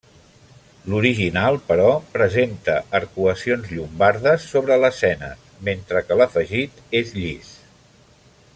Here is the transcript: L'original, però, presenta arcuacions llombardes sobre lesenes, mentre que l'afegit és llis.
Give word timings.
L'original, 0.91 1.57
però, 1.67 1.91
presenta 2.15 2.77
arcuacions 2.99 3.69
llombardes 3.75 4.49
sobre 4.55 4.79
lesenes, 4.85 5.45
mentre 5.69 6.03
que 6.09 6.19
l'afegit 6.23 6.83
és 7.03 7.13
llis. 7.21 7.53